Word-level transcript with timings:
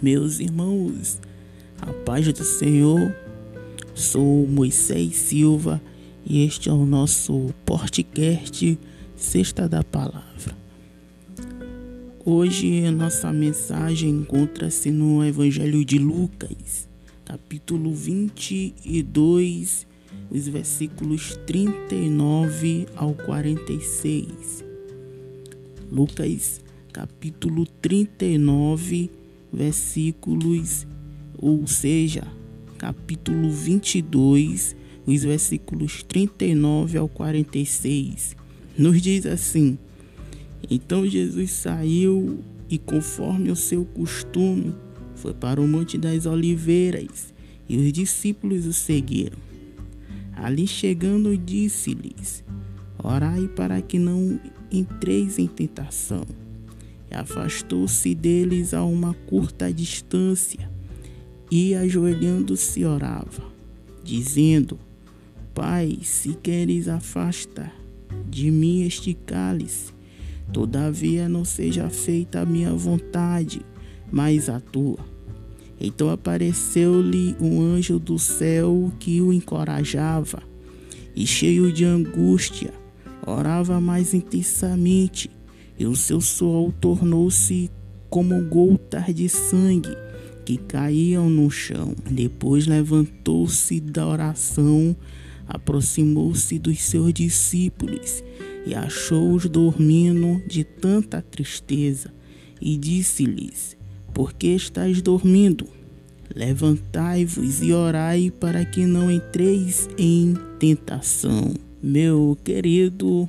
Meus 0.00 0.38
irmãos, 0.38 1.20
a 1.80 1.92
paz 1.92 2.32
do 2.32 2.44
Senhor, 2.44 3.12
sou 3.96 4.46
Moisés 4.46 5.16
Silva 5.16 5.82
e 6.24 6.44
este 6.44 6.68
é 6.68 6.72
o 6.72 6.86
nosso 6.86 7.52
podcast 7.66 8.78
Sexta 9.16 9.68
da 9.68 9.82
Palavra. 9.82 10.56
Hoje 12.24 12.88
nossa 12.92 13.32
mensagem 13.32 14.10
encontra-se 14.10 14.92
no 14.92 15.24
Evangelho 15.24 15.84
de 15.84 15.98
Lucas, 15.98 16.88
capítulo 17.24 17.92
22, 17.92 19.84
os 20.30 20.46
versículos 20.46 21.36
39 21.44 22.86
ao 22.94 23.14
46. 23.14 24.64
Lucas, 25.90 26.60
capítulo 26.92 27.66
39, 27.82 29.10
versículos, 29.10 29.27
ou 31.36 31.66
seja, 31.66 32.26
capítulo 32.76 33.50
22, 33.50 34.76
os 35.06 35.22
versículos 35.22 36.02
39 36.02 36.98
ao 36.98 37.08
46. 37.08 38.36
Nos 38.76 39.00
diz 39.00 39.26
assim: 39.26 39.78
Então 40.70 41.06
Jesus 41.06 41.50
saiu 41.52 42.40
e, 42.68 42.78
conforme 42.78 43.50
o 43.50 43.56
seu 43.56 43.84
costume, 43.84 44.74
foi 45.14 45.34
para 45.34 45.60
o 45.60 45.66
Monte 45.66 45.96
das 45.96 46.26
Oliveiras, 46.26 47.34
e 47.68 47.76
os 47.76 47.92
discípulos 47.92 48.66
o 48.66 48.72
seguiram. 48.72 49.38
Ali 50.34 50.66
chegando, 50.66 51.36
disse-lhes: 51.36 52.44
Orai 53.02 53.48
para 53.48 53.80
que 53.80 53.98
não 53.98 54.38
entreis 54.70 55.38
em 55.38 55.46
tentação 55.46 56.26
afastou-se 57.14 58.14
deles 58.14 58.74
a 58.74 58.84
uma 58.84 59.14
curta 59.26 59.72
distância 59.72 60.70
e, 61.50 61.74
ajoelhando-se, 61.74 62.84
orava, 62.84 63.42
dizendo: 64.04 64.78
Pai, 65.54 65.98
se 66.02 66.34
queres, 66.34 66.88
afasta 66.88 67.72
de 68.28 68.50
mim 68.50 68.82
este 68.82 69.14
cálice. 69.14 69.92
Todavia 70.52 71.28
não 71.28 71.44
seja 71.44 71.90
feita 71.90 72.40
a 72.40 72.46
minha 72.46 72.72
vontade, 72.72 73.60
mas 74.10 74.48
a 74.48 74.60
tua. 74.60 74.98
Então 75.80 76.10
apareceu-lhe 76.10 77.36
um 77.40 77.60
anjo 77.60 77.98
do 77.98 78.18
céu 78.18 78.92
que 78.98 79.20
o 79.20 79.32
encorajava, 79.32 80.42
e 81.14 81.26
cheio 81.26 81.72
de 81.72 81.84
angústia, 81.84 82.72
orava 83.26 83.80
mais 83.80 84.14
intensamente 84.14 85.30
e 85.78 85.86
o 85.86 85.94
seu 85.94 86.20
suor 86.20 86.72
tornou-se 86.80 87.70
como 88.10 88.42
gotas 88.46 89.14
de 89.14 89.28
sangue 89.28 89.96
que 90.44 90.56
caíam 90.56 91.28
no 91.28 91.50
chão. 91.50 91.94
Depois 92.10 92.66
levantou-se 92.66 93.80
da 93.80 94.06
oração, 94.06 94.96
aproximou-se 95.46 96.58
dos 96.58 96.80
seus 96.82 97.12
discípulos 97.12 98.24
e 98.66 98.74
achou-os 98.74 99.46
dormindo 99.46 100.42
de 100.46 100.64
tanta 100.64 101.22
tristeza 101.22 102.12
e 102.60 102.76
disse-lhes: 102.76 103.76
Por 104.12 104.32
que 104.32 104.48
estáis 104.48 105.00
dormindo? 105.00 105.66
Levantai-vos 106.34 107.62
e 107.62 107.72
orai 107.72 108.30
para 108.30 108.64
que 108.64 108.84
não 108.84 109.10
entreis 109.10 109.88
em 109.96 110.34
tentação. 110.58 111.54
Meu 111.82 112.36
querido 112.42 113.28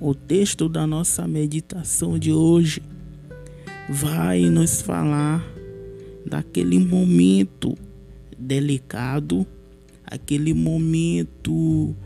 o 0.00 0.14
texto 0.14 0.68
da 0.68 0.86
nossa 0.86 1.26
meditação 1.26 2.18
de 2.18 2.32
hoje 2.32 2.82
vai 3.88 4.42
nos 4.42 4.80
falar 4.80 5.44
daquele 6.24 6.78
momento 6.78 7.76
delicado, 8.38 9.46
aquele 10.04 10.54
momento 10.54 11.96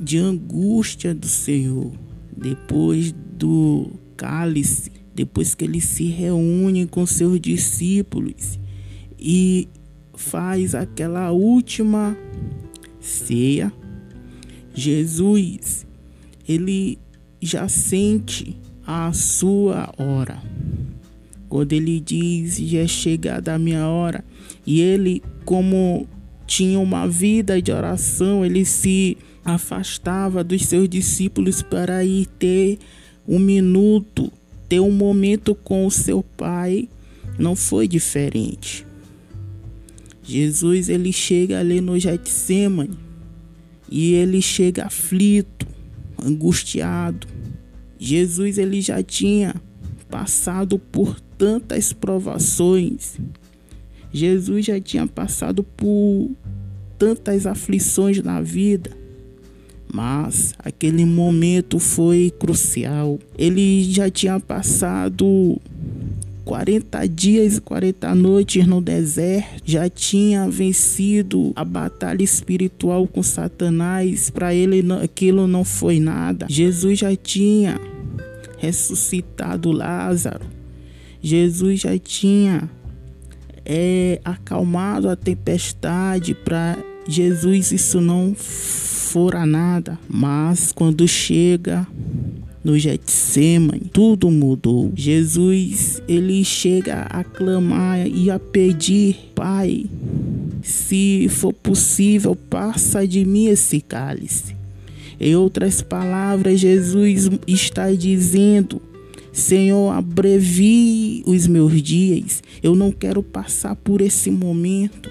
de 0.00 0.18
angústia 0.18 1.14
do 1.14 1.26
Senhor, 1.26 1.92
depois 2.34 3.12
do 3.12 3.90
cálice, 4.16 4.90
depois 5.14 5.54
que 5.54 5.64
ele 5.64 5.80
se 5.80 6.04
reúne 6.06 6.86
com 6.86 7.04
seus 7.04 7.38
discípulos 7.38 8.58
e 9.18 9.68
faz 10.14 10.74
aquela 10.74 11.30
última 11.30 12.16
ceia. 13.00 13.72
Jesus 14.74 15.86
ele 16.48 16.98
já 17.42 17.68
sente 17.68 18.56
a 18.86 19.12
sua 19.12 19.92
hora. 19.98 20.42
Quando 21.48 21.72
ele 21.72 22.00
diz 22.00 22.56
já 22.56 22.78
é 22.78 22.86
chegada 22.86 23.54
a 23.54 23.58
minha 23.58 23.86
hora, 23.86 24.24
e 24.66 24.80
ele, 24.80 25.22
como 25.44 26.06
tinha 26.46 26.78
uma 26.78 27.06
vida 27.08 27.60
de 27.60 27.72
oração, 27.72 28.44
ele 28.44 28.64
se 28.64 29.18
afastava 29.44 30.44
dos 30.44 30.64
seus 30.66 30.88
discípulos 30.88 31.62
para 31.62 32.04
ir 32.04 32.26
ter 32.38 32.78
um 33.26 33.38
minuto, 33.38 34.32
ter 34.68 34.80
um 34.80 34.90
momento 34.90 35.54
com 35.54 35.86
o 35.86 35.90
seu 35.90 36.22
pai, 36.22 36.88
não 37.38 37.56
foi 37.56 37.88
diferente. 37.88 38.86
Jesus 40.22 40.88
ele 40.88 41.12
chega 41.12 41.58
ali 41.58 41.80
no 41.80 41.98
Getsemane 41.98 42.98
e 43.90 44.14
ele 44.14 44.40
chega 44.40 44.84
aflito, 44.84 45.66
angustiado. 46.24 47.26
Jesus 48.02 48.58
ele 48.58 48.80
já 48.80 49.00
tinha 49.00 49.54
passado 50.10 50.76
por 50.76 51.20
tantas 51.38 51.92
provações. 51.92 53.16
Jesus 54.12 54.66
já 54.66 54.80
tinha 54.80 55.06
passado 55.06 55.62
por 55.62 56.32
tantas 56.98 57.46
aflições 57.46 58.20
na 58.20 58.40
vida. 58.40 58.90
Mas 59.94 60.52
aquele 60.58 61.04
momento 61.04 61.78
foi 61.78 62.32
crucial. 62.36 63.20
Ele 63.38 63.84
já 63.84 64.10
tinha 64.10 64.40
passado 64.40 65.60
40 66.44 67.06
dias 67.08 67.56
e 67.56 67.60
40 67.60 68.14
noites 68.16 68.66
no 68.66 68.80
deserto, 68.80 69.62
já 69.64 69.88
tinha 69.88 70.48
vencido 70.48 71.52
a 71.54 71.64
batalha 71.64 72.22
espiritual 72.22 73.06
com 73.06 73.22
Satanás, 73.22 74.28
para 74.28 74.52
ele 74.52 74.82
aquilo 75.02 75.46
não 75.46 75.64
foi 75.64 76.00
nada. 76.00 76.46
Jesus 76.50 76.98
já 76.98 77.14
tinha 77.14 77.80
ressuscitado 78.62 79.72
Lázaro, 79.72 80.46
Jesus 81.20 81.80
já 81.80 81.98
tinha 81.98 82.70
é, 83.64 84.20
acalmado 84.24 85.08
a 85.08 85.16
tempestade, 85.16 86.32
para 86.32 86.78
Jesus 87.08 87.72
isso 87.72 88.00
não 88.00 88.36
fora 88.36 89.44
nada, 89.44 89.98
mas 90.08 90.70
quando 90.70 91.06
chega 91.08 91.84
no 92.62 92.78
Getsemane, 92.78 93.90
tudo 93.92 94.30
mudou. 94.30 94.92
Jesus, 94.94 96.00
ele 96.06 96.44
chega 96.44 97.02
a 97.10 97.24
clamar 97.24 98.06
e 98.06 98.30
a 98.30 98.38
pedir, 98.38 99.32
Pai, 99.34 99.86
se 100.62 101.26
for 101.28 101.52
possível, 101.52 102.36
passa 102.36 103.06
de 103.06 103.24
mim 103.24 103.46
esse 103.46 103.80
cálice. 103.80 104.61
Em 105.22 105.36
outras 105.36 105.80
palavras, 105.80 106.58
Jesus 106.58 107.30
está 107.46 107.92
dizendo: 107.92 108.82
Senhor, 109.32 109.92
abrevie 109.92 111.22
os 111.24 111.46
meus 111.46 111.80
dias. 111.80 112.42
Eu 112.60 112.74
não 112.74 112.90
quero 112.90 113.22
passar 113.22 113.76
por 113.76 114.00
esse 114.00 114.32
momento. 114.32 115.08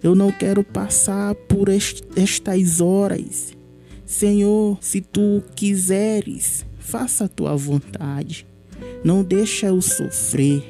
Eu 0.00 0.14
não 0.14 0.30
quero 0.30 0.62
passar 0.62 1.34
por 1.34 1.68
estas 1.68 2.80
horas. 2.80 3.52
Senhor, 4.06 4.78
se 4.80 5.00
tu 5.00 5.42
quiseres, 5.56 6.64
faça 6.78 7.24
a 7.24 7.28
tua 7.28 7.56
vontade. 7.56 8.46
Não 9.02 9.24
deixa 9.24 9.66
eu 9.66 9.82
sofrer. 9.82 10.62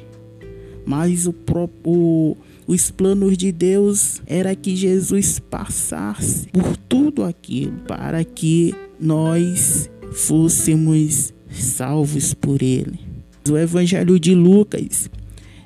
Mas 0.83 1.27
o 1.27 1.33
próprio 1.33 2.35
os 2.65 2.89
planos 2.89 3.37
de 3.37 3.51
Deus 3.51 4.21
era 4.25 4.55
que 4.55 4.75
Jesus 4.75 5.37
passasse 5.37 6.47
por 6.47 6.77
tudo 6.93 7.23
aquilo 7.23 7.73
para 7.87 8.23
que 8.23 8.75
nós 8.99 9.89
fôssemos 10.11 11.33
salvos 11.49 12.35
por 12.35 12.61
ele. 12.61 12.99
O 13.49 13.57
evangelho 13.57 14.19
de 14.19 14.35
Lucas 14.35 15.09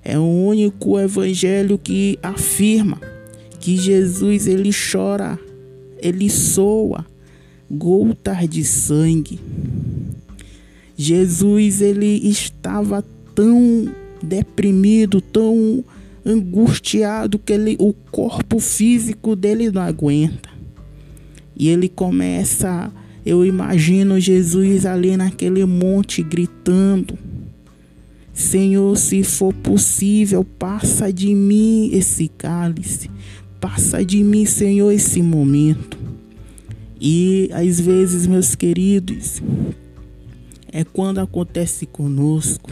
é 0.05 0.17
o 0.17 0.23
único 0.23 0.97
evangelho 0.97 1.77
que 1.77 2.17
afirma 2.23 3.01
que 3.59 3.75
Jesus 3.75 4.47
ele 4.47 4.71
chora, 4.71 5.37
ele 6.01 6.29
soa 6.29 7.05
gotas 7.69 8.47
de 8.47 8.63
sangue 8.63 9.37
Jesus 10.95 11.81
ele 11.81 12.27
estava 12.27 13.03
tão 13.35 13.87
deprimido, 14.23 15.19
tão 15.19 15.83
angustiado 16.25 17.37
que 17.37 17.51
ele, 17.53 17.75
o 17.79 17.93
corpo 17.93 18.59
físico 18.59 19.35
dele 19.35 19.69
não 19.69 19.81
aguenta. 19.83 20.56
E 21.59 21.69
ele 21.69 21.89
começa, 21.89 22.91
eu 23.25 23.43
imagino 23.43 24.19
Jesus 24.19 24.85
ali 24.85 25.17
naquele 25.17 25.65
monte 25.65 26.21
gritando: 26.21 27.17
Senhor, 28.31 28.95
se 28.95 29.23
for 29.23 29.51
possível, 29.51 30.43
passa 30.43 31.11
de 31.11 31.33
mim 31.33 31.89
esse 31.91 32.27
cálice, 32.27 33.09
passa 33.59 34.05
de 34.05 34.23
mim, 34.23 34.45
Senhor, 34.45 34.91
esse 34.91 35.19
momento. 35.19 35.97
E 37.01 37.49
às 37.51 37.79
vezes, 37.79 38.27
meus 38.27 38.53
queridos, 38.53 39.41
é 40.71 40.83
quando 40.83 41.17
acontece 41.19 41.87
conosco. 41.87 42.69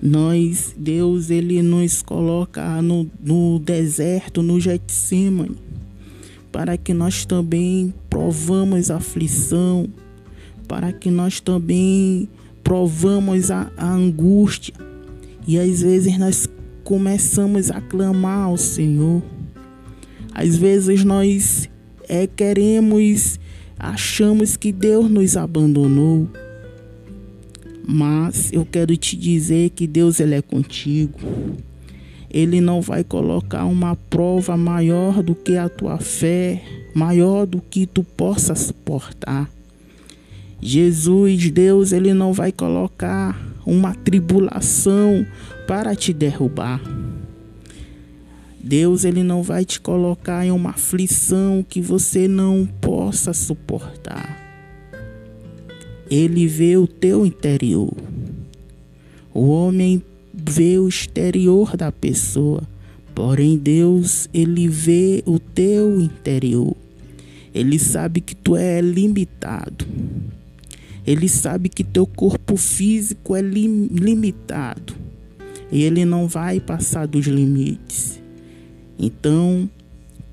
Nós, 0.00 0.74
Deus, 0.76 1.30
Ele 1.30 1.62
nos 1.62 2.02
coloca 2.02 2.80
no, 2.82 3.10
no 3.24 3.58
deserto, 3.58 4.42
no 4.42 4.60
Getsemane, 4.60 5.56
para 6.58 6.76
que 6.76 6.92
nós 6.92 7.24
também 7.24 7.94
provamos 8.10 8.90
aflição, 8.90 9.88
para 10.66 10.92
que 10.92 11.08
nós 11.08 11.38
também 11.38 12.28
provamos 12.64 13.52
a, 13.52 13.70
a 13.76 13.88
angústia 13.92 14.74
e 15.46 15.56
às 15.56 15.82
vezes 15.82 16.18
nós 16.18 16.48
começamos 16.82 17.70
a 17.70 17.80
clamar 17.80 18.46
ao 18.46 18.56
Senhor. 18.56 19.22
Às 20.34 20.56
vezes 20.56 21.04
nós 21.04 21.70
é, 22.08 22.26
queremos, 22.26 23.38
achamos 23.78 24.56
que 24.56 24.72
Deus 24.72 25.08
nos 25.08 25.36
abandonou. 25.36 26.28
Mas 27.86 28.52
eu 28.52 28.66
quero 28.66 28.96
te 28.96 29.16
dizer 29.16 29.70
que 29.70 29.86
Deus 29.86 30.18
ele 30.18 30.34
é 30.34 30.42
contigo. 30.42 31.20
Ele 32.30 32.60
não 32.60 32.80
vai 32.80 33.02
colocar 33.02 33.64
uma 33.64 33.96
prova 33.96 34.56
maior 34.56 35.22
do 35.22 35.34
que 35.34 35.56
a 35.56 35.68
tua 35.68 35.98
fé, 35.98 36.62
maior 36.94 37.46
do 37.46 37.60
que 37.60 37.86
tu 37.86 38.04
possa 38.04 38.54
suportar. 38.54 39.50
Jesus, 40.60 41.50
Deus, 41.50 41.92
ele 41.92 42.12
não 42.12 42.32
vai 42.32 42.50
colocar 42.52 43.40
uma 43.64 43.94
tribulação 43.94 45.24
para 45.66 45.94
te 45.94 46.12
derrubar. 46.12 46.80
Deus, 48.62 49.04
ele 49.04 49.22
não 49.22 49.42
vai 49.42 49.64
te 49.64 49.80
colocar 49.80 50.44
em 50.44 50.50
uma 50.50 50.70
aflição 50.70 51.64
que 51.66 51.80
você 51.80 52.26
não 52.26 52.68
possa 52.80 53.32
suportar. 53.32 54.36
Ele 56.10 56.46
vê 56.46 56.76
o 56.76 56.86
teu 56.86 57.24
interior. 57.24 57.94
O 59.32 59.48
homem 59.48 60.02
vê 60.48 60.78
o 60.78 60.88
exterior 60.88 61.76
da 61.76 61.90
pessoa, 61.90 62.62
porém 63.14 63.56
Deus, 63.56 64.28
ele 64.32 64.68
vê 64.68 65.22
o 65.26 65.38
teu 65.38 66.00
interior. 66.00 66.76
Ele 67.54 67.78
sabe 67.78 68.20
que 68.20 68.34
tu 68.34 68.56
é 68.56 68.80
limitado. 68.80 69.86
Ele 71.06 71.28
sabe 71.28 71.68
que 71.68 71.82
teu 71.82 72.06
corpo 72.06 72.56
físico 72.56 73.34
é 73.34 73.40
lim 73.40 73.86
limitado 73.86 74.94
e 75.70 75.82
ele 75.82 76.04
não 76.04 76.26
vai 76.26 76.60
passar 76.60 77.06
dos 77.06 77.26
limites. 77.26 78.20
Então, 78.98 79.68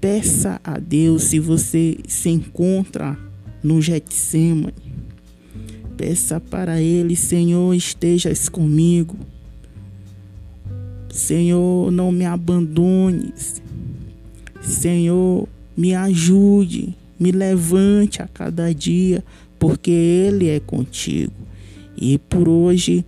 peça 0.01 0.59
a 0.63 0.79
Deus 0.79 1.23
se 1.23 1.39
você 1.39 1.97
se 2.07 2.29
encontra 2.29 3.17
no 3.63 3.81
Getsemane. 3.81 4.73
Peça 5.97 6.39
para 6.39 6.81
ele, 6.81 7.15
Senhor, 7.15 7.73
estejas 7.73 8.49
comigo. 8.49 9.17
Senhor, 11.15 11.89
não 11.93 12.11
me 12.11 12.25
abandones. 12.25 13.61
Senhor, 14.61 15.47
me 15.75 15.95
ajude, 15.95 16.93
me 17.17 17.31
levante 17.31 18.21
a 18.21 18.27
cada 18.27 18.73
dia 18.73 19.23
porque 19.57 19.91
Ele 19.91 20.49
é 20.49 20.59
contigo. 20.59 21.31
E 21.95 22.17
por 22.17 22.49
hoje, 22.49 23.05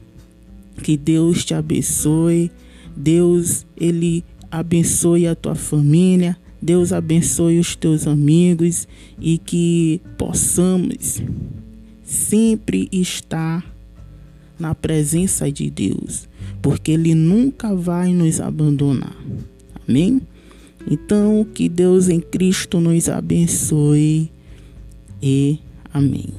que 0.81 0.95
Deus 0.95 1.43
te 1.43 1.53
abençoe, 1.53 2.49
Deus, 2.95 3.65
Ele 3.75 4.23
abençoe 4.49 5.27
a 5.27 5.35
tua 5.35 5.55
família, 5.55 6.37
Deus 6.61 6.93
abençoe 6.93 7.59
os 7.59 7.75
teus 7.75 8.07
amigos 8.07 8.87
e 9.19 9.37
que 9.37 9.99
possamos 10.17 11.21
sempre 12.05 12.87
estar 12.89 13.65
na 14.57 14.73
presença 14.73 15.51
de 15.51 15.69
Deus, 15.69 16.27
porque 16.61 16.91
Ele 16.91 17.13
nunca 17.13 17.75
vai 17.75 18.13
nos 18.13 18.39
abandonar. 18.39 19.15
Amém? 19.87 20.21
Então, 20.89 21.45
que 21.53 21.67
Deus 21.67 22.09
em 22.09 22.19
Cristo 22.19 22.79
nos 22.79 23.09
abençoe 23.09 24.31
e 25.21 25.59
Amém. 25.97 26.29